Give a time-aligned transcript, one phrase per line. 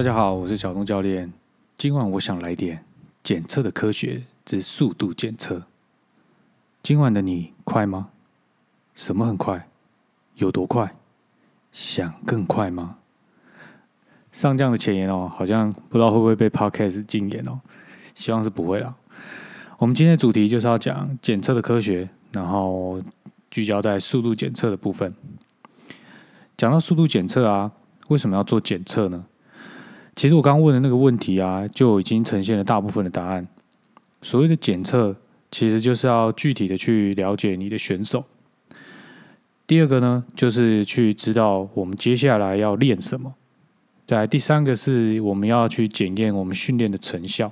[0.00, 1.30] 大家好，我是小东教练。
[1.76, 2.82] 今晚我想来点
[3.22, 5.62] 检测的科学之速度检测。
[6.82, 8.08] 今晚的你快吗？
[8.94, 9.68] 什么很快？
[10.36, 10.90] 有多快？
[11.70, 12.96] 想更快吗？
[14.32, 17.60] 上将的前言哦，好像不知道会不会被 Podcast 禁言哦，
[18.14, 18.94] 希望是不会啦。
[19.76, 23.02] 我们今天的主题就是要讲检测的科学，然后
[23.50, 25.14] 聚焦在速度检测的部分。
[26.56, 27.72] 讲到速度检测啊，
[28.08, 29.26] 为什么要做检测呢？
[30.20, 33.48] 其实我刚刚问的那个问题啊，就已经呈现了大部分的答案。
[34.20, 35.16] 所谓的检测，
[35.50, 38.22] 其实就是要具体的去了解你的选手。
[39.66, 43.32] 第二个呢，就是去知道我们接下来要练什么。
[44.06, 47.50] 再第三个是我们要去检验我们训练的成效。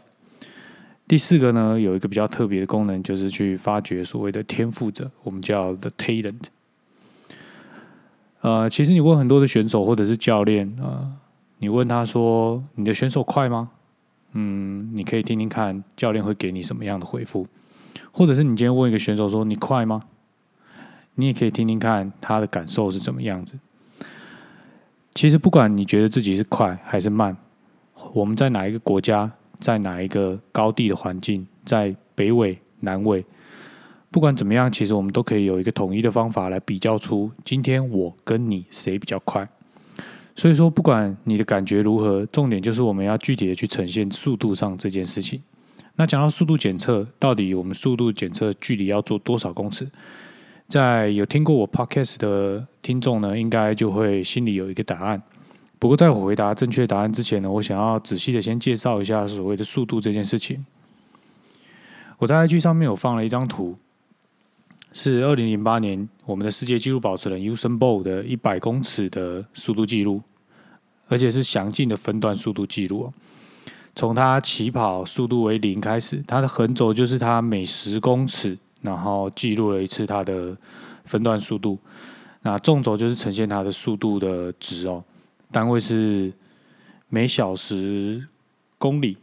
[1.07, 6.42] 第四个呢，有一个比较特别的功能，就是去发掘所谓的天赋者，我们叫 the talent。
[8.42, 11.12] 呃，其实你问很多的选手或者是教练啊。
[11.59, 13.70] 你问他说：“你的选手快吗？”
[14.33, 17.47] 嗯，你可以听听看教练会给你什么样的回复，
[18.12, 20.03] 或者是你今天问一个选手说：“你快吗？”
[21.17, 23.59] 你也可以听听看他的感受是怎么样子。
[25.14, 27.36] 其实不管你觉得自己是快还是慢，
[28.12, 33.25] 我们在哪一个国家，在哪一个高地的环境，在北纬、南纬，
[34.12, 39.48] 不管怎么样，其实我们都可以有一个统一的方法来比较出今天我跟你谁比较快。
[40.39, 45.42] 所以说，不管你的感觉如何，重点就是我们要具体的去呈现速度上这件事情。
[45.97, 49.91] 那讲到速度检测，到底我们速度检测距离要做多少公尺？
[50.69, 55.20] 在有听过我 podcast 的听众呢，应该就会心里有一个答案。
[55.80, 60.64] 不过，在我回答正确答案之前呢，我想要仔细的先介绍一下所谓的速度这件事情。
[62.19, 63.77] 我在 IG 上面有放了一张图，
[65.01, 70.20] 是二零零八年我们的世界纪录保持人 Usain Bolt 的一百公尺的速度记录。
[71.07, 73.14] 而且是详尽的分段速度记录哦，
[73.95, 80.55] 从他起跑速度为零开始，他的横轴就是他每十公尺，然后记录了一次他的
[81.05, 81.79] 分段速度，
[82.42, 85.03] 那纵轴就是呈现他的速度的值哦，
[85.51, 86.31] 单位是
[87.08, 88.27] 每小时
[88.77, 89.17] 公里。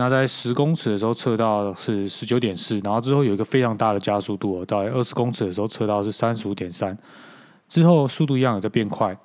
[0.00, 6.96] 那在十公尺的时候测到是十九点四，然后之后有一个非常大的加速度哦，到二十公尺的时候测到是三十五点三，
[7.66, 9.18] 之后速度一样有在变快。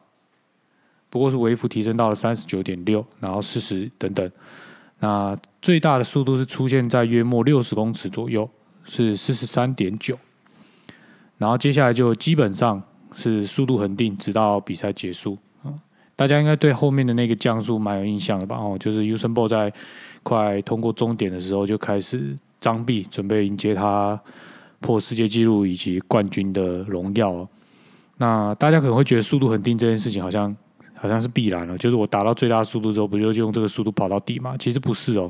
[1.11, 4.31] 不过是微幅提升到了三十九点六，然后四十等等。
[4.97, 8.50] 那最大的速度是出现在约莫六十公尺左右，
[8.84, 10.17] 是四十三点九。
[11.38, 15.38] 然后接下来就基本上是速度恒定，直到比赛结束。
[16.16, 18.56] 大家应该对后面的那个降速蛮有印象的吧？
[18.56, 19.74] 哦，就是 u s a n Bolt 在
[20.22, 24.19] 快通过终点的时候就开始张臂，准备迎接他
[24.79, 27.47] 破世界纪录以及冠军的荣耀。
[28.18, 30.56] 那大家可能会觉得速度很定这件事情好像。
[30.96, 34.56] 好像是必然了，就是我达到最大速度之后，不就用这个速度跑到底吗？
[34.57, 35.29] 其实不是哦，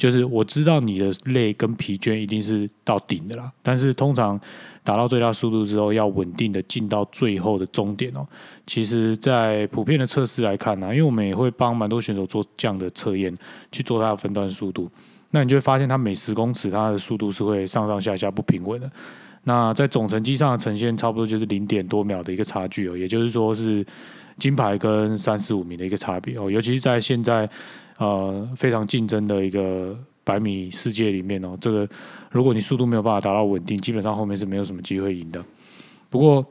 [0.00, 4.40] 就是我知道你的累跟疲倦一定是到顶的啦，但是通常
[4.82, 8.26] 达到最大速度之后，要稳定的进到最后的终点哦。
[8.66, 13.36] 其实，在普遍的测试来看呢，因为我们也会帮蛮多选手做这样的测验，
[13.70, 14.90] 去做他的分段速度，
[15.32, 18.90] 那你就会发现他每十公尺他的速度是会上上下下不平稳的。
[19.44, 23.84] 那在总成绩上呈现，差不多就是零点多秒的一个差距哦，也就是说是。
[24.40, 27.48] 金牌跟三四五名的一个差别哦，尤其是在现在
[27.98, 31.88] 呃非常竞争的一个百米世界里面哦，这个
[32.32, 35.44] 如果你速度没有办法达到稳定，基本上后面是没有什么机会赢的。
[36.08, 36.44] 不过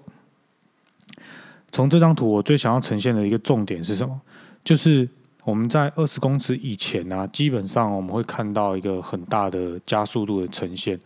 [1.71, 4.21] 从这张图，我最想要呈现的一个重点是什么？
[4.63, 5.07] 就是
[5.43, 10.99] 我们在二十公尺以前呢，基本上我们会看到一个很大的加速度的呈现。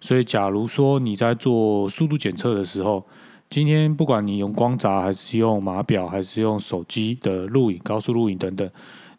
[0.00, 3.02] 所以，假如说你在做速度检测的时候，
[3.50, 8.68] 今天不管你用光闸还是用码表还是用手机的录影、高速录影等等，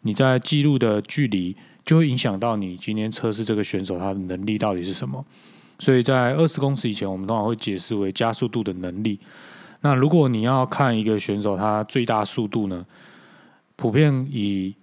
[0.02, 5.24] 你在记录的距离就会影响到你今天测试这个选手他的能力到底是什么。
[5.78, 9.18] 所以在二十公尺以前，我们通常会解释为加速度的能力。
[9.80, 12.84] 那如果你要看一个选手他最大速度呢，
[13.76, 14.74] 普遍以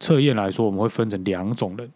[0.00, 1.88] 测验来说，我们会分成两种人。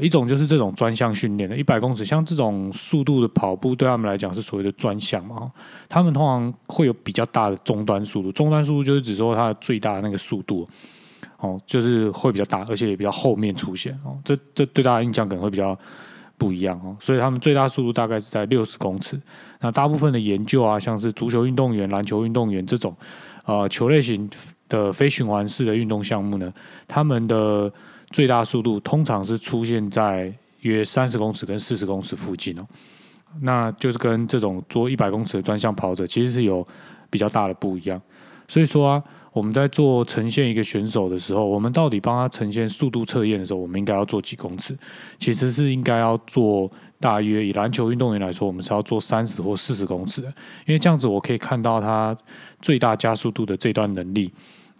[0.00, 5.52] 一种就是这种专项训练的，一百公尺，像这种速度的跑步，对他们来讲是所谓的专项嘛。
[5.86, 10.66] 他们通常会有比较大的终端速度，终端速度就是指说它的最大那个速度，
[11.36, 14.18] 哦，就是会比较大，而且也比较后面出现哦。
[14.24, 15.78] 这这对大家印象可能会比较
[16.38, 16.96] 不一样哦。
[16.98, 19.20] 所以他们最大速度大概是在六十公尺。
[19.60, 22.96] 那大部分的研究啊，像是足球运动员、篮球运动员这种，
[23.44, 24.26] 呃，球类型
[24.80, 26.52] 的非循环式的运动项目呢，
[26.88, 27.72] 他们的。
[28.12, 30.30] 最大速度通常是出现在
[30.60, 32.66] 约三十公尺跟四十公尺附近哦，
[33.40, 36.62] 那就是跟这种做一百公尺的专项跑者其实是有
[37.08, 37.98] 比较大的不一样。
[38.46, 39.02] 所以说啊，
[39.32, 44.76] 我们在做呈现一个选手的时候，我们到底帮他呈现速度测验的时候，我们应该要做几公尺？
[45.18, 46.70] 其实是应该要做
[47.00, 50.28] 大约以篮球运动员来说，我们是要做三十或四十公尺的，
[50.66, 52.14] 因为这样子我可以看到他
[52.60, 54.30] 最大加速度的这段能力。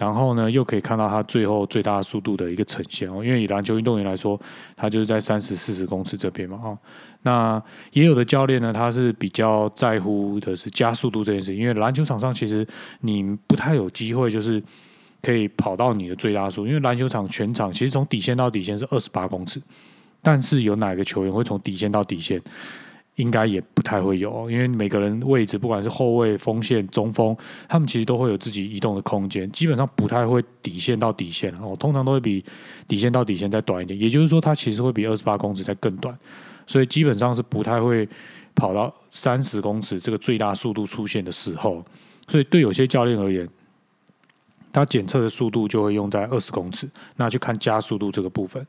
[0.02, 3.24] 然后呢，又可以看到它最后最大速度的一个呈现哦。
[3.24, 4.36] 因为以篮球运动员来说，
[4.76, 6.76] 他就是在三十四十公尺这边嘛哦。
[7.22, 7.62] 那
[7.92, 12.66] 也有的教练呢，他是比较在乎的是加速度这件事，因为篮球场上其实
[13.02, 14.60] 你不太有机会就是
[15.22, 19.62] 可以跑到你的最大速，因为篮球场全场其实从底线到底线是二十八公尺，
[20.20, 22.42] 但是有哪个球员会从底线到底线？
[23.22, 27.36] 应该也不太会有，因为每个人位置，不管是后卫、锋线、中锋，
[27.68, 32.44] 他们其实都会有自己移动的空间，基本上不太会底线到底线哦，通常都会比
[32.88, 36.18] 底线到底线再短一点，也就是说，它其实会比二十八公尺再更短，
[36.66, 38.08] 所以基本上是不太会
[38.56, 41.84] 跑到三十公尺这个最大速度出现的时候，
[42.26, 43.48] 所以对有些教练而言，
[44.72, 48.66] 他检测的速度就会用在二十公尺，那去看加速度这个部分，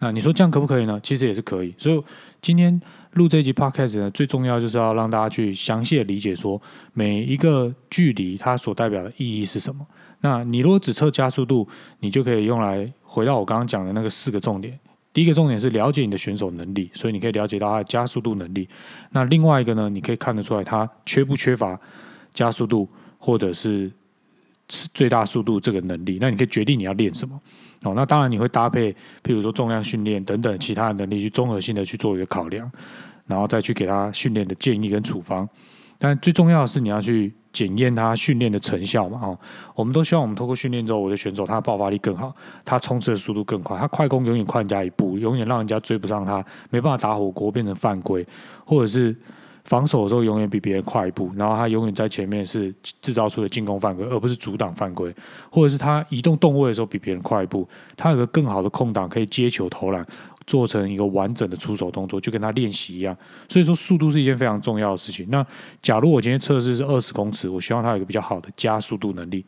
[0.00, 0.98] 那你说这样可不可以呢？
[1.04, 2.02] 其实也是可以，所以
[2.40, 2.82] 今天。
[3.12, 6.60] 录这一集 podcast 呢，最重要就是要让大家去详细的理解说
[6.94, 9.86] 每一个距离它所代表的意义是什么。
[10.20, 11.68] 那你如果只测加速度，
[12.00, 14.78] 你就可以用来回到我刚刚讲的那个四个重点。
[15.12, 18.66] 第一个重点是了解你的选手能力，所以你可以了解到他的加速度能力。
[19.10, 21.78] 那另外一个呢，你可以看得出来他缺不缺乏
[22.32, 22.88] 加速度
[23.18, 23.92] 或者是
[24.92, 26.18] 最大速度这个能力。
[26.20, 27.38] 那你可以决定你要练什么。
[27.84, 28.92] 哦，那当然你会搭配，
[29.22, 32.70] 譬如说重量训练等等其他的能力去综合性的去做一个考量，
[33.26, 35.48] 然后再去给他训练的建议跟处方。
[35.98, 39.20] 但最重要的是你要去检验他训练的成效嘛？
[39.22, 39.38] 哦，
[39.74, 42.34] 我们都希望我们透过训练之后，我的选手他爆发力更好，
[42.64, 48.26] 他冲刺的速度更快，他快攻永远快人家一步，永远让人家追不上他，没办法打火锅变成犯规，
[48.64, 49.16] 或者是。
[49.64, 55.14] 防守的时候永远比别人快一步，然后他永远在前面是制造出的进攻犯规，而不是阻挡犯规，
[55.50, 57.66] 或者是他移动动位的时候比别人快一步，
[57.96, 60.04] 他有个更好的空档可以接球投篮，
[60.46, 63.16] 做成一个完整的出手动作，就跟他练习一样。
[63.48, 65.26] 所以说速度是一件非常重要的事情。
[65.30, 65.46] 那
[65.80, 69.44] 假如我今天测试是二十公尺，我希望他有一个比较好的加速度能力，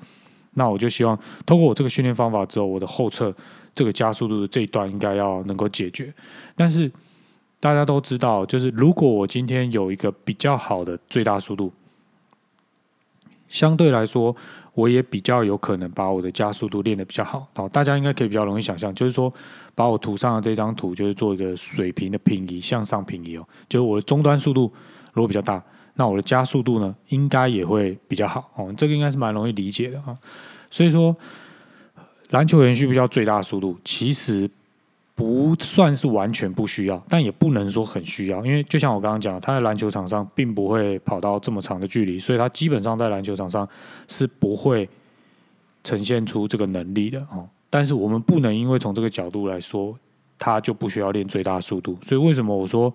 [0.53, 3.35] 那我就希望通过我这个训练方法之后，我的后侧
[3.75, 6.15] 这个加速度的这一段应该要能够解决，
[6.55, 6.91] 但是。
[7.65, 11.73] 大家都知道，就是如果我今天有一个比较好的最大速度，
[13.49, 14.37] 相对来说，
[14.75, 17.47] 我也比较有可能把我的加速度练得比较好。
[17.55, 19.33] 好，大家应该可以比较容易想象，就是说，
[19.75, 23.49] 把我图上的这张图，就是做一个水平的平移，向上平移哦。
[23.67, 24.71] 就是我的终端速度
[25.15, 25.65] 如果比较大，
[25.95, 28.71] 那我的加速度呢，应该也会比较好哦。
[28.77, 30.15] 这个应该是蛮容易理解的啊。
[30.71, 31.17] 所以说，
[32.29, 33.79] 篮球员需不需要最大速度？
[33.83, 34.51] 其实。
[35.17, 43.69] 不算是完全不需要，但也不能说很需要，因为就像我刚刚讲，他在篮球场上并不会跑到这么长的距离，所以他基本上在篮球场上
[44.09, 44.89] 是不会
[45.85, 47.49] 呈现出这个能力的哦。
[47.71, 49.97] 但是我们不能因为从这个角度来说，
[50.37, 51.97] 他就不需要练最大速度。
[52.03, 52.93] 所以为什么我说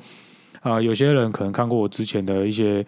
[0.62, 2.86] 啊，有些人可能看过我之前的一些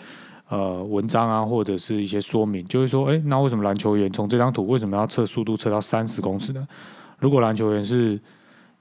[0.49, 6.67] 呃文章啊，或者是一些说明，就会说，哎，那为什么篮球员从这张图为什么要测速度测到三十公尺呢？
[7.19, 8.19] 如果篮球员是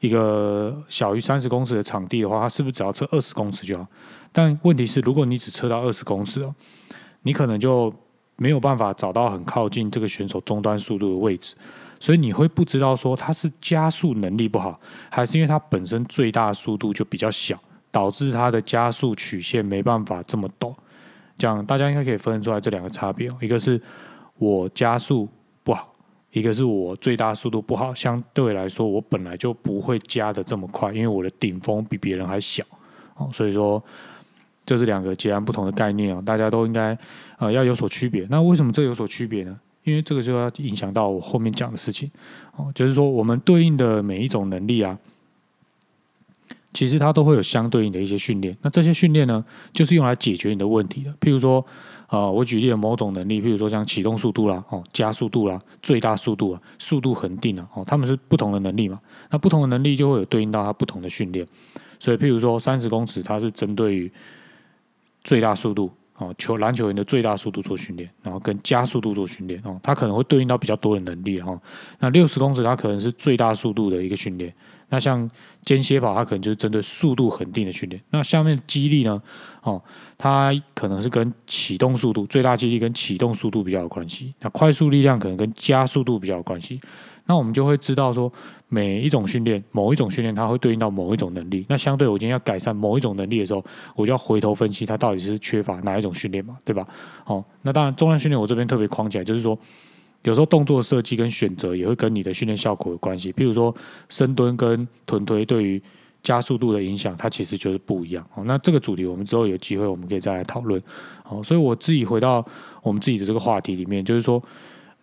[0.00, 3.86] 一个小于三十公尺的场地的话，它是不是只要测二十公尺就好？
[4.32, 6.54] 但问题是，如果你只测到二十公尺哦，
[7.22, 7.92] 你可能就
[8.36, 11.54] 没有办法找到很靠近这个选手终端速度的位置，
[12.00, 17.58] 所以你会不知道说他是加速能力不好，还是因为他本身最大速度就比较小，
[17.90, 20.74] 导致他的加速曲线没办法这么陡。
[21.36, 23.80] 这样大家应该可以分出来这两个差别哦，一个是
[24.38, 25.28] 我加速
[25.62, 25.92] 不好。
[26.32, 32.62] 一个是我最大速度不好，相对来说我本来就不会加的这么快，因为我的顶峰比别人还小
[33.16, 33.82] 哦，所以说
[34.64, 36.96] 这是两个截然不同的概念啊，大家都应该
[37.38, 38.24] 呃要有所区别。
[38.30, 39.58] 那为什么这有所区别呢？
[39.82, 42.08] 因为这个就要影响到我后面讲的事情
[42.54, 44.96] 哦，就是说我们对应的每一种能力啊，
[46.72, 48.56] 其实它都会有相对应的一些训练。
[48.62, 51.66] 那这些训练呢，就是用来解决你的问题的，譬如说。
[52.10, 59.00] 啊，我举例的某种能力，譬如说像启动速度啦、哦加速度啦、最大速度啊、速度恒定啊，哦，他们是不同的能力嘛。
[59.30, 61.46] 那不同的能力就会有对应到它不同的训练。
[62.00, 64.10] 所以，譬如说三十公尺，它是针对于
[65.22, 71.60] 最大速度哦，球篮球员的最大速度做训练，然后跟加速度做训练哦，它可能会对应到比较多的能力哦。
[72.00, 74.52] 那六十公尺，它可能是最大速度的一个训练。
[74.90, 75.28] 那像
[75.62, 78.02] 间歇跑，它可能就是针对速度恒定的训练。
[78.10, 79.22] 那下面激励呢？
[79.62, 79.82] 哦，
[80.18, 84.34] 它可能是跟启动速度、最大激励跟启动速度比较有关系。
[84.40, 86.80] 那快速力量可能跟加速度比较有关系。
[87.26, 88.32] 那我们就会知道说，
[88.68, 91.64] 每一种训练，某一种训练，它会对应到某一种能力。
[91.68, 96.84] 那相对我今天要改善某一种能力的时候，我就要回头分析它到底是缺乏哪一种训练嘛，对吧？
[97.26, 99.56] 哦，那当然重量训练我这边特别框起来，就是说。
[100.22, 103.32] 有时候动作设计跟选择也会跟你的训练效果有关系。
[103.32, 103.74] 比如说
[104.08, 105.82] 深蹲跟臀推对于
[106.22, 108.26] 加速度的影响，它其实就是不一样。
[108.34, 110.82] 哦，那这个主题我们之后有机会我们可以再来讨论。
[111.28, 112.44] 哦，所以我自己回到
[112.82, 114.42] 我们自己的这个话题里面，就是说。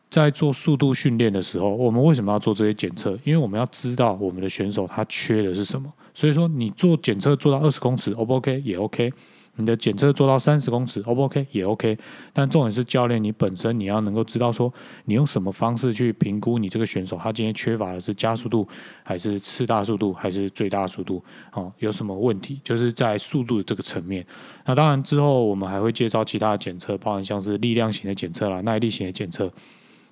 [0.09, 3.11] 在做速度训练的时候，我们为什么要做这些检测？
[3.25, 5.91] 因为我们要知道我们的选手他缺的是什么。
[6.13, 9.11] 所以说，你做检测做到二十公尺，O 不 OK 也 OK。
[9.57, 11.97] 你的检测做到三十公尺，O 不 OK 也 OK。
[12.31, 14.73] 但重点是教练你本身你要能够知道说，
[15.05, 18.67] 你用什么方式去评估你这个选手他今天缺乏的是加速度，
[19.03, 21.23] 还是次大速度，还是最大速度？
[21.53, 22.61] 哦，有什么问题？
[22.63, 24.25] 就是在速度的这个层面。
[24.65, 29.51] 那当然之后我们还会介绍其他的检测，包含像是力量型的检测啦、耐力型的检测。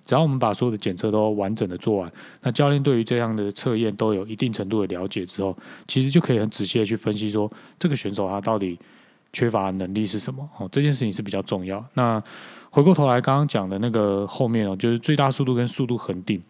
[0.05, 2.11] 只要我们把所有的检测都完整的做完，
[2.43, 8.77] 那教练对于这样的测验都有一定程度的了解之后，其实就可以很仔细的去分析说，这个选手他到底
[9.35, 10.49] 缺乏能力是什么？
[10.57, 11.85] 哦，这件事情是比较重要。
[11.93, 12.23] 那
[12.69, 16.41] 回过头来刚刚讲的那个后面哦，就是最大速度跟速度恒定，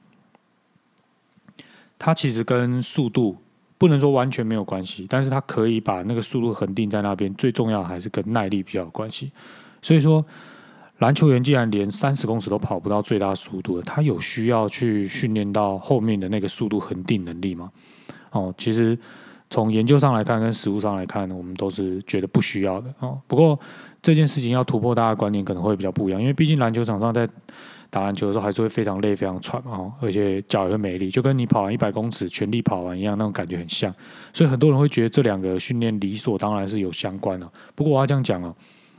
[1.98, 3.36] 它其实跟速度
[3.80, 7.34] 不能说完全没有关系，但是它可以把那个速度恒定在那边。
[7.34, 9.32] 最重要还是跟耐力比较有关系。
[9.82, 10.24] 所以说。
[11.00, 17.70] 篮球员既然连三十公尺都跑不到最大速度，他有需要去训练到后面的那个速度恒定能力吗？
[18.32, 18.98] 哦，其实
[19.56, 23.18] 从研究上来看，跟实物上来看，我们都是觉得不需要的哦。
[23.26, 23.58] 不过
[24.02, 27.26] 这件事情要突破大家观念，可能会比较不一样，因为毕竟篮球场上在
[27.90, 33.94] 打篮球的时候还是会非常累、非常喘嘛，而且脚也会没力，就跟你跑完一百公尺全力跑完一样，那种感觉很像。
[34.34, 37.50] 所以很多人会觉得这两个训练理所当然是有相关的。
[37.76, 38.54] 不过我要这样讲哦。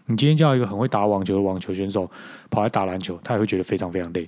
[0.06, 2.10] 你今天叫一个很会打网球的网球选手
[2.48, 4.26] 跑来打篮球，他也会觉得非常非常累。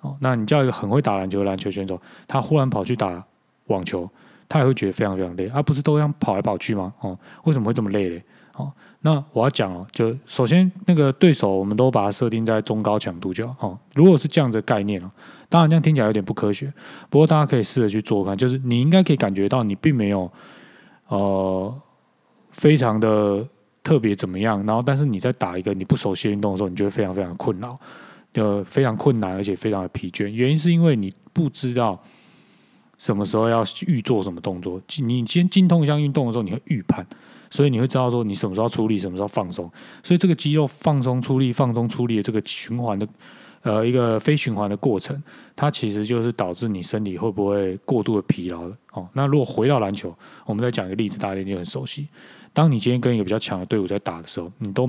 [0.00, 3.22] 哦，那你叫一个很会打篮球的篮球选手，他忽然跑去打
[3.66, 4.08] 网球，
[4.48, 5.48] 他也会觉得非常非常累。
[5.48, 6.92] 而不是都要跑来跑去吗？
[7.00, 8.22] 哦，为什么会这么累嘞？
[8.54, 13.68] 哦，那我要讲哦，就首先那个对手，我们都把它设定在中高强度就好。
[13.68, 15.10] 哦，如果是这样的概念哦，
[15.48, 16.72] 当然这样听起来有点不科学。
[17.10, 20.30] 不过大家可以试着去做看，就是你应该可以感觉到你并没有
[21.08, 21.74] 呃
[22.50, 23.46] 非常的。
[23.86, 24.66] 特别怎么样？
[24.66, 27.78] 然后，但是你在打一个你不熟悉运动的时候，你就会非常非常困扰，
[28.34, 30.26] 呃，非常困难，而且非常的疲倦。
[30.26, 32.02] 原因是因为你不知道
[32.98, 34.80] 什么时候要预做什么动作。
[34.98, 37.06] 你先精通一项运动的时候，你会预判，
[37.50, 39.70] 所以你会知道说你什么时候出力，什么时候放松。
[40.02, 43.06] 所以这个肌肉放松出力、放松出力的这个循环的，
[43.62, 45.22] 呃，一个非循环的过程，
[45.54, 48.76] 它其实就是导致你身体会不会过度的疲劳的。
[48.92, 52.08] 哦，那如果回到篮球，我们再讲一个例子，大家一定很熟悉。
[52.52, 54.88] 当你今天跟一个比较强的队伍在打的时候，你都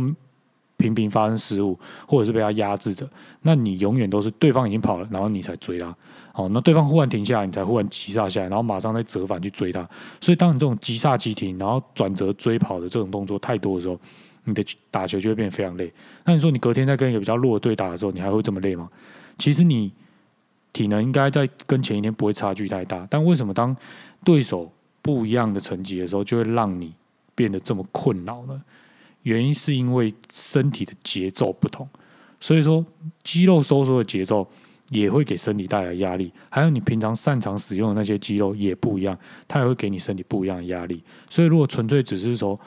[0.77, 3.09] 频频发生失误，或者是被他压制着，
[3.41, 5.95] 那你永远都是对方已经跑了，然后你才追他。
[6.33, 9.87] 哦，那对方忽然停下来，你才忽然急刹下来，然后马上再折返去追他。
[10.21, 13.99] 所以，当你这种急刹急停，然后转折追跑的这种动作太多的时候，
[14.43, 15.91] 你的打球就会变得非常累。
[16.25, 18.87] 那你说你隔天在跟一个比较弱的队打的时候，你还会这么累吗？
[19.39, 19.91] 其实你
[20.71, 23.75] 体能应该在跟前一天不会差距太大，但为什么当
[24.23, 26.93] 对手不一样的成绩的时候，就会让你？
[27.35, 28.59] 变得这么困扰呢？
[29.23, 31.87] 原因是因为身体的节奏不同，
[32.39, 32.85] 所以说
[33.23, 34.47] 肌肉收缩的节奏
[34.89, 36.31] 也会给身体带来压力。
[36.49, 41.03] 还有你平常擅长使用的那些肌肉也不一样，它也会给你身体不一样的压力。
[41.29, 42.59] 所以如果纯粹只是说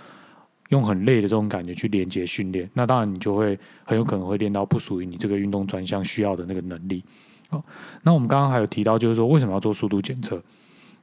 [0.69, 7.03] 用很累的这种感觉去连接训练，那当然你就会很有可能会练到不属于你这个运动专项需要的那个能力。
[7.49, 7.65] 好，
[8.03, 10.41] 那我们刚刚还有提到，就是说为什么要做速度检测？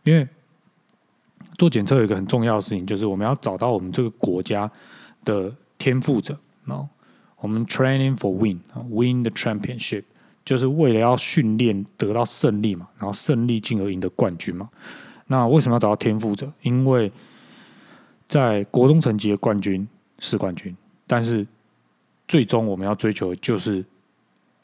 [0.04, 0.26] 因为
[1.58, 4.72] 做检测有一个很重要的事情，就是我们要找到我们这个国家
[5.28, 6.40] 的天赋者。
[6.66, 6.88] 哦，
[7.40, 10.04] 我们 training for win，win the championship，
[10.44, 14.70] 就是为了要训练得到胜利嘛，然后胜利进而赢得冠军嘛。
[15.28, 16.52] 那为什么要找到天赋者？
[16.62, 17.12] 因为
[18.28, 19.88] 在国中层级的冠军
[20.20, 21.46] 是冠军，但是
[22.28, 23.86] 最终我们要追求的就是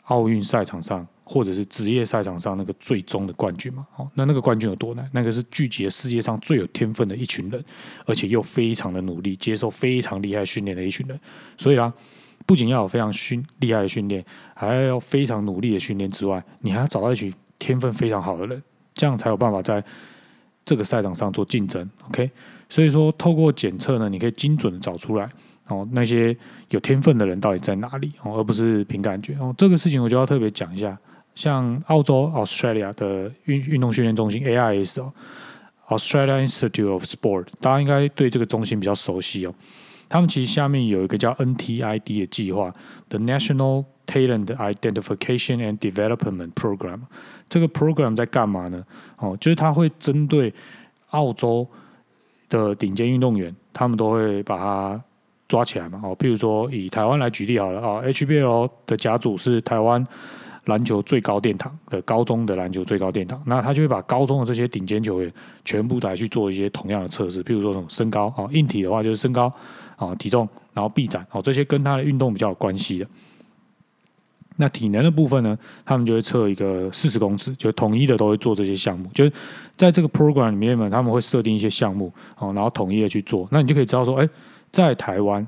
[0.06, 1.06] 奥运赛场上。
[1.24, 3.88] 或者是职业赛场上那个最终的冠军嘛？
[3.96, 5.10] 哦，那那个冠军有多难？
[5.14, 7.64] 那个是聚集了世界上最有天分的一群人，
[8.06, 11.18] 而且又非常的努力，接受非常厉害训练的一群人。
[11.58, 11.92] 所以啦，
[12.46, 18.62] 不仅要有非常训厉害的训练，还要非常努力的训练之外，你还要找到一群天分非常好的人，
[18.94, 19.82] 这样才有办法在
[20.66, 21.90] 这个赛场上做竞争。
[22.10, 22.30] OK，
[22.68, 25.30] 所以说透过检测呢，你可以精准的找出来。
[25.70, 26.36] 哦，那些
[26.72, 28.12] 有天分的人到底在哪里？
[28.24, 29.34] 哦，而不是凭感觉。
[29.40, 30.98] 哦，这个事情我就要特别讲一下。
[31.36, 35.12] 像澳洲 Australia 的运运动训练中心 AIS 哦
[35.88, 39.54] ，Australia Institute of Sport，大家应该对这个中心比较熟悉哦。
[40.08, 42.72] 他们其实下面有一个叫 NTID 的计划
[43.10, 47.00] ，The National Talent Identification and Development Program。
[47.50, 48.86] 这个 program 在干嘛呢？
[49.18, 50.54] 哦，就是它会针对
[51.10, 51.68] 澳洲
[52.48, 55.02] 的顶尖运动员，他们都会把它
[55.48, 56.00] 抓起来嘛。
[56.04, 60.06] 哦，譬如说以台湾来举例好了啊，HBL 的甲组是台湾。
[60.66, 65.32] 篮球最高殿堂的高中的篮球最高殿堂，那他就会把高中的这些顶尖球员
[65.66, 69.52] 全部来去做一些同样的测试，譬如说什么身高啊，硬体的话就是身高
[69.98, 73.08] 啊、体重，然后臂展哦，这些跟他的运动比较有关系的。
[74.56, 79.34] 那体能的部分呢，他们就会测一个四十公尺，就统一的都会做这些项目，就是
[79.76, 84.30] 在这个 program 里面呢，他们会设定一些项目哦，然后统一的去做，那你就可以知道说，哎，
[84.72, 85.46] 在台湾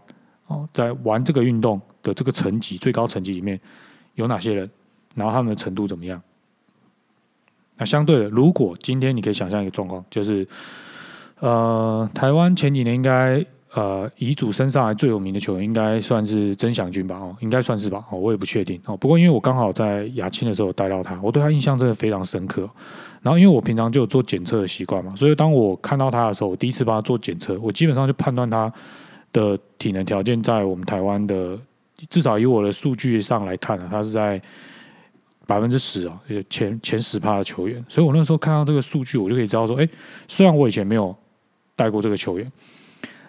[0.48, 3.60] 哦，在玩这个运动的这个层级最高层级里面
[4.16, 4.68] 有哪些人，
[5.16, 6.22] 然后他们的程度怎么样？
[7.78, 10.48] 那相对的，如果今天你可以想象一个状况，就是
[11.40, 13.44] 呃，台湾前几年应该。
[13.76, 17.18] 呃，遗嘱身上来最有名的球员应该算是曾祥军吧？
[17.18, 18.02] 哦，应该算是吧？
[18.10, 18.96] 哦，我也不确定哦。
[18.96, 22.62] 不过因为我刚好在亚青的时候带到他，我对他印象真的非常深刻。
[23.22, 28.72] 然后因为我平常就有做检测的习惯嘛，所以当我看到他的时候，我第一次帮他做检测，我基本上就判断他
[29.34, 31.60] 的体能条件在我们台湾的
[32.10, 34.42] 至少以我的数据上来看呢，他是在
[35.48, 37.84] 百分之十啊，前前十趴的球员。
[37.88, 39.88] 所以我那时候看到这个数据，我就可以知道说，哎，
[40.28, 41.16] 虽然我以前没有
[41.76, 42.52] 带过这个球员。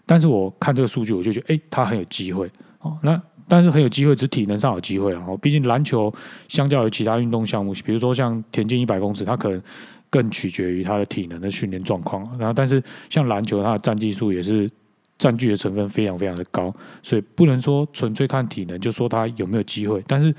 [0.09, 2.97] 但是我看这个数据，我就觉得，哎，他很有机会哦。
[3.03, 5.25] 那但是很有机会，只体能上有机会啊。
[5.27, 6.15] 哦，毕竟篮球
[6.47, 9.61] 相较于其他运动项目，比如说像田径一百公尺，它可能
[10.09, 12.25] 更取决于他的体能的训练状况。
[12.39, 12.81] 然后，但是
[13.11, 14.71] 像篮球，它的战技术也是
[15.19, 20.01] 占据的成分非常非常的高，所以不能说纯粹看体能就说他有没有机会。
[20.07, 20.33] 但是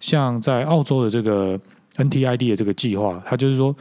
[0.00, 1.58] 像在澳洲的这个
[1.96, 3.74] NTID 的这个计划，它就是说。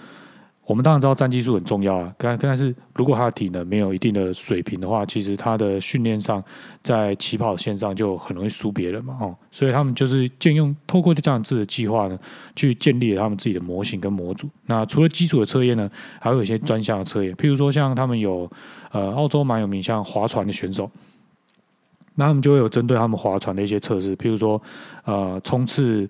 [0.68, 6.44] 我们当然知道战技术很重要啊，但但是如果他的体能没有一定的水平的话，其实他的训练上
[6.82, 12.18] 在起跑线上就很容易输别人嘛，哦，所以他们就是借用透过这样子的计划呢，
[12.56, 14.50] 去建立了他们自己的模型跟模组。
[14.66, 15.88] 那除了基础的测验呢，
[16.20, 18.50] 还会有一些专项的测验，譬如说像他们有
[18.92, 20.90] 呃澳洲蛮有名像划船的选手，
[22.16, 24.62] 那他们就会有针对他们划船的一些测试，譬如说
[25.04, 26.10] 呃冲刺。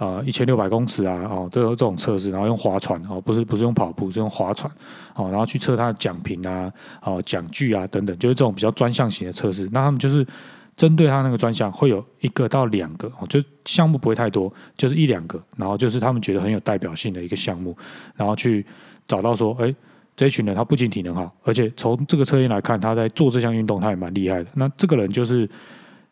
[0.00, 4.72] 啊，一千六百公尺啊，哦，都有这种测试，然后用划船哦，不是不是用跑步，是用划船
[5.14, 9.68] 哦，然后去测它的桨频啊，哦，奖具啊等等，就是这种比较专项型的测试。
[9.70, 10.26] 那他们就是
[10.74, 17.76] 针对他那个专项，会有一个到两个哦，就项目不会太多，就是一两个，然后就是他们觉得很有代表性的一个项目，
[18.16, 18.64] 然后去
[19.06, 19.74] 找到说，哎，
[20.20, 24.50] 这一群人他不仅体能好，而且从这个测验来看，他在做这项运动他也蛮厉害的。
[24.54, 25.48] 那这个人就是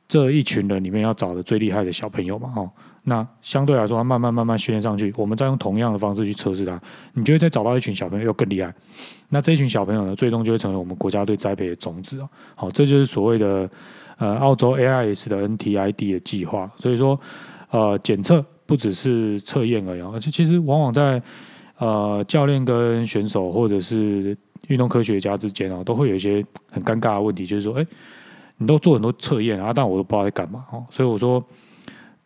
[0.09, 2.71] 这一群人里面要找的最厉害的小朋友嘛，哦。
[3.05, 6.81] 那相对来说，他慢慢慢慢训练上去，我们再用同样的方式去测试他，
[7.13, 8.73] 你就会再找到一群小朋友又更厉害。
[9.29, 12.29] 那这一群小朋友呢，最终就会成为我们国家队栽培的种子哦。
[12.55, 13.69] 好，这就是所谓的
[14.17, 16.67] 呃澳洲 AIS 的 NTID 的计划。
[16.79, 17.21] 所以说，
[17.69, 21.23] 呃，检测不只是测验而已，而且其实往往在
[21.79, 24.37] 呃教练跟选手或者是
[24.69, 27.87] 运动科学家之间啊，都会有一些很尴尬的问题，就是说，哎，
[28.57, 30.85] 你都做很多测验啊，但我都不知道在干嘛哦。
[30.91, 31.43] 所以我说。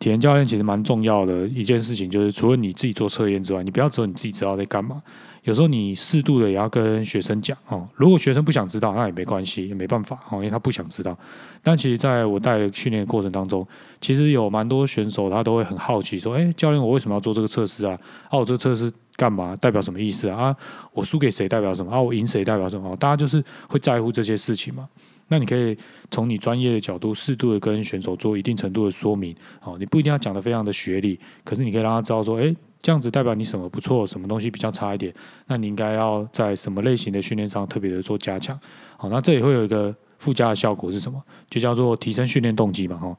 [0.02, 5.00] 体验教练其实蛮重要的一件事情，就是除了你自己做测验之外，你不要只有你自己知道在干嘛。
[5.44, 7.86] 有时候你适度的也要跟学生讲哦。
[7.94, 11.16] 如果学生不想知道，那也没关系，也没办法哦，因为他不想知道。
[11.62, 13.64] 但其实在我带的训练过程当中，
[14.00, 17.96] 其实有蛮多选手他都会很好奇说：“哎，教练，我为什么要做这个测试啊？
[18.28, 19.54] 啊，我这个测试干嘛？
[19.54, 20.46] 代表什么意思啊？
[20.46, 20.56] 啊，
[20.92, 21.92] 我输给谁代表什么？
[21.92, 22.96] 啊，我赢谁代表什么？
[22.96, 24.88] 大家就是会在乎这些事情嘛。”
[25.28, 25.76] 那你可以
[26.10, 35.12] 从你专业的角度，适度的跟选手做一定程度的说明，哦，你不一定要讲的非常的学理，可是你可以让他知道说，哎，这样子代表你什么不错，什么东西比较差一点，
[35.46, 38.58] 那你应该要在什么类型的训练上特别的做加强，
[38.98, 41.22] 好，那这也会有一个附加的效果是什么？
[41.48, 43.16] 就叫做提升训练动机嘛，哈，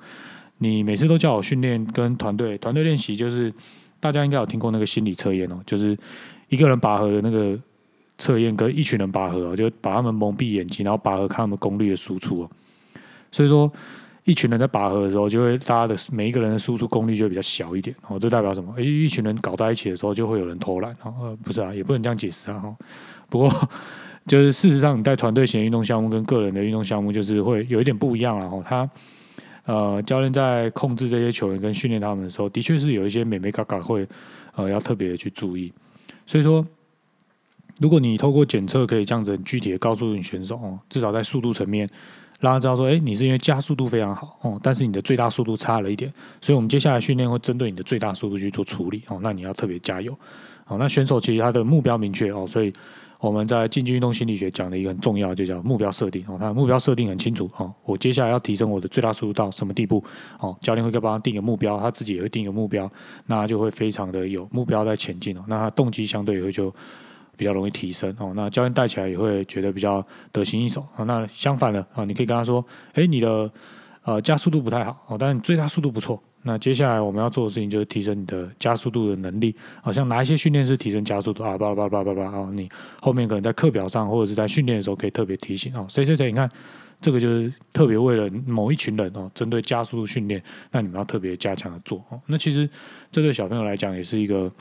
[0.60, 3.52] 你每次都叫我训练跟团队团队练习，就是
[4.00, 5.98] 大家应该有听过那个心理测验哦，就是
[6.50, 7.58] 一个人拔河的那个。
[8.24, 12.50] 测验跟一群人拔河，就把他们蒙蔽眼睛，然后拔河看他们功率的输出。
[13.30, 13.70] 所以说，
[14.24, 17.94] 一群人在拔河的时候，就会大家的每一个人的输出功率就会比较小一点。
[18.08, 18.74] 哦，这代表什么？
[18.78, 20.96] 诶，一群人搞在一起的时候，就会有人偷懒。
[21.04, 22.58] 哦，不是啊，也不能这样解释啊。
[22.60, 22.74] 哈，
[23.30, 23.52] 不过
[24.26, 28.50] 就是事实上，你带团队型运动项目跟个人的运动项目，就是会有一点不一样了。
[28.50, 28.90] 哈，他
[29.66, 34.08] 呃，教练在控制这些球员跟训练他们的时候，的确是有一些美眉嘎嘎会
[34.56, 35.74] 呃要特别的去注意。
[36.26, 36.66] 所以说。
[37.84, 41.86] 如果你透过检测可以这样子很具体的告诉你选手哦，至少在速度层面
[42.40, 50.18] 让他知道说，哎，你是因为加速度非常好哦，但是你的最大速度差了一点，所以我们接下来训练会针对你的最大速度去做处理哦，那你要特别加油
[50.68, 50.78] 哦。
[50.80, 52.72] 那选手其实他的目标明确哦，所以
[53.20, 60.02] 我们在竞技运动心理学讲的一个很重要就叫目标设定哦，他的目标设定很清楚哦，我接下来要提升我的最大速度到什么地步
[60.40, 62.90] 哦，教练会帮他定个目标，他自己也会定一个目标，
[63.26, 66.74] 那就会非常的有目标在前进哦，那他动机相对也会就。
[67.38, 71.04] 比较容易提升哦，那教练带起来也会觉得比较得心应手啊。
[71.04, 73.52] 那相反的啊，你可以跟他说：“哎，你的
[74.04, 76.22] 呃加速度不太好哦，但是你最大速度不错。
[76.46, 81.58] 那接下来我们要做的事情就是提升你的加速度的能力，好像哪一些训练是提升加速度啊？
[81.58, 82.50] 叭叭叭叭叭啊！
[82.54, 82.68] 你
[83.02, 85.86] 后面可能在课表上或者是在训练的时候可以特别提醒哦。
[85.90, 86.50] 谁谁谁，你看
[87.00, 92.20] 这个就是特别为了某一群人哦，针对加速度训练，那你们要特别加强的做哦。
[92.26, 92.70] 那其实
[93.10, 94.52] 这对小朋友来讲也是一个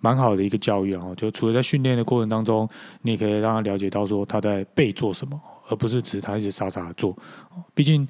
[0.00, 1.14] 蛮好的一个教育哦。
[1.16, 2.68] 就除了在训练的过程当中，
[3.02, 7.16] 你也可以让他了解到说他在被做什么，而不是只他一直傻傻的做。
[7.74, 8.06] 毕竟。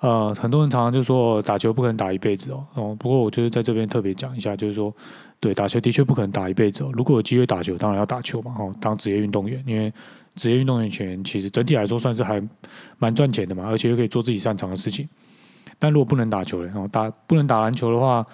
[0.00, 2.64] 呃，很多人常常就说打球不可能打一辈子哦。
[2.74, 4.94] 哦，不过我就是在这边特别讲一下，就是说，
[5.40, 6.90] 对打球的确不可能打一辈子哦。
[6.92, 8.54] 如果有机会打球，当然要打球嘛。
[8.60, 9.92] 哦，当职业运动员，因为
[10.36, 12.40] 职业运动员权其实整体来说算是还
[12.98, 15.08] 蛮赚钱的嘛，而且又可以做自己擅长的事情。
[15.80, 18.24] 但如果不能打球了，哦，打不能打篮球的话，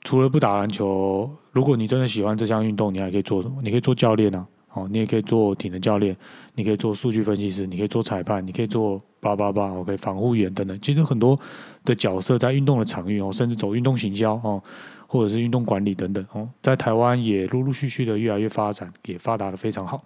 [0.00, 3.56] 除了不打篮球，如果你真的喜欢这项运动，你还可以做什么？
[3.64, 4.46] 你可以做教练啊。
[4.74, 6.16] 哦，你也可以做体能教练，
[6.54, 10.78] 你可以做数据分析师，你可以做裁判，你可以做八八八，OK，防护员等等。
[10.80, 11.36] 其实很多
[11.84, 14.62] 的角色在运动的场域哦，甚至走运动行销哦，
[15.08, 20.04] 或者是运动管理等等哦，在台湾也陆陆续续的越来越发展，也发达的非常好。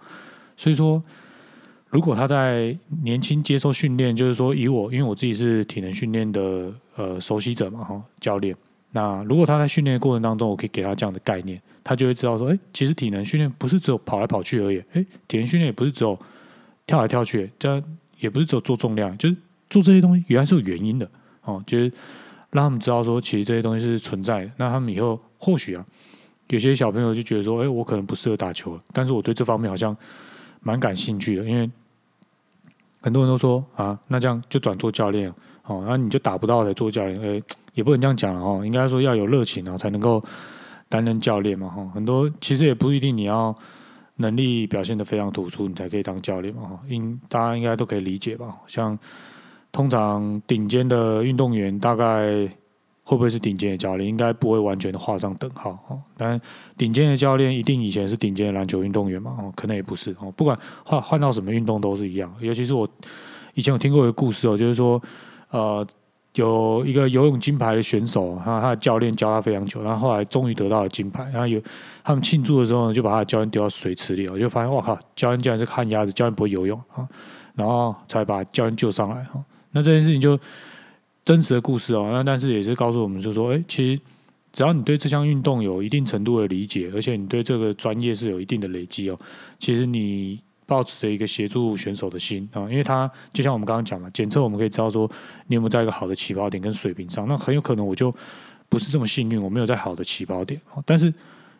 [0.55, 1.03] 所以说，
[1.89, 8.55] 如果他在年轻接受训练，就是说以我，因为我自己是体能训练的呃熟悉者嘛，哈，教练。
[8.95, 16.17] 那如果他在训练的过程当中，我可以给他这样的概念，他就会知道说，哎，其实体能训练不是只有跑来跑去而已，哎，体能训练也不是只有
[16.85, 17.83] 跳来跳去，这样
[18.19, 19.35] 也不是只有做重量，就是
[19.67, 21.09] 做这些东西原来是有原因的
[21.41, 21.91] 哦，就是
[22.51, 24.51] 让他们知道说，其实这些东西是存在的。
[24.57, 25.83] 那他们以后或许啊，
[26.49, 29.97] 有些小朋友就觉得说，哎，我可能不适合打球了，但是我对这方面好像
[30.61, 31.67] 蛮感兴趣的，因为
[33.01, 35.33] 很多人都说啊，那这样就转做教练
[35.65, 37.41] 哦，那你就打不到才做教练，哎。
[37.73, 40.23] 也不能这样讲了哈，应该说要有热情啊，才能够
[40.87, 41.83] 担任教练嘛哈。
[41.91, 43.55] 很多其实也不一定你要
[44.17, 46.79] 能力表现的非常突出，你才可以当教练嘛哈。
[46.87, 48.55] 应大家应该都可以理解吧？
[48.67, 48.95] 像
[49.71, 52.47] 通常顶尖的运动员，大概
[53.03, 54.07] 会不会是顶尖的教练？
[54.07, 55.99] 应该不会完全的画上等号哦。
[56.15, 56.39] 但
[56.77, 59.35] 顶尖的教练一定以前是顶尖的篮球运动员嘛？
[59.39, 60.31] 哦，可能也不是哦。
[60.37, 62.31] 不管换换到什么运动都是一样。
[62.39, 62.87] 尤其是我
[63.55, 65.01] 以前有听过一个故事哦，就是说
[65.53, 65.87] 呃。
[66.35, 71.23] 有一个游泳金牌的选手，他他的教练教他非常久，然后后来终于得到了金牌。
[71.25, 71.61] 然后有
[72.03, 77.07] 他们庆祝的时候呢，就把他的教练丢到水池里，我就发现，哇靠，教练竟然是看鸭子，教练不会游泳啊，
[77.53, 79.39] 然后才把教练救上来哈。
[79.73, 80.35] 那这件事情就
[81.23, 84.01] 真实的故事哦，那但是也是告诉我们，就说，哎，其实
[84.51, 89.19] 只要你对这项运动有一定程度的理解，而且你对这个专业是有一定的累积哦，
[89.59, 90.41] 其实你。
[90.73, 95.07] 抱持着一个协助选手的心啊，因为他就像我们刚刚讲嘛，检测我们可以知道说
[95.45, 98.11] 你有没有在一个好的起跑点跟水平上，那很有可能我就
[98.69, 100.59] 不是这么幸运，我没有在好的起跑点。
[100.83, 101.13] 但是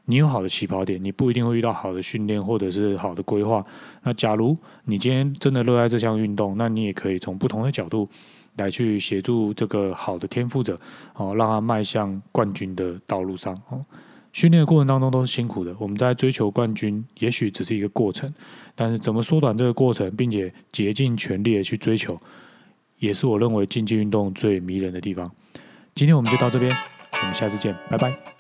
[0.06, 3.64] 你有好的起跑点，你不一定会遇到好的训练或者是好的规划。
[4.02, 8.10] 那假如你今天真的热爱这项运动，那你也可以从不同的角度
[8.56, 10.76] 来去协助这个好的天赋者
[11.14, 13.80] 哦，让他迈向冠军的道路上哦。
[14.34, 18.34] 训练的过程当中都是辛苦的，我们在追求冠军，也许只是一个过程，
[18.76, 22.20] 但是怎么缩短这个过程，并且竭尽全力的去追求，
[22.98, 25.32] 也是我认为竞技运动最迷人的地方。
[25.96, 26.76] 今天我们就到这边，
[27.22, 28.33] 我们下次见，拜拜。